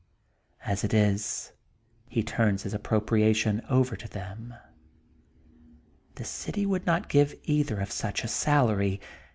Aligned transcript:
As 0.65 0.83
it 0.83 0.95
is, 0.95 1.53
he 2.09 2.23
turns 2.23 2.63
his 2.63 2.73
appropriation 2.73 3.61
over 3.69 3.95
to 3.95 4.07
them. 4.07 4.55
The 6.15 6.25
city 6.25 6.65
would 6.65 6.87
not 6.87 7.07
give 7.07 7.35
either 7.43 7.79
of 7.79 7.91
such 7.91 8.23
a 8.23 8.27
salary. 8.27 8.99